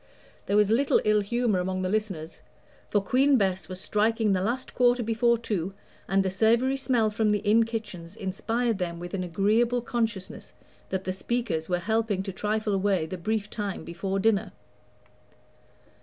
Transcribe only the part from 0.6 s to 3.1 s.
little ill humor among the listeners, for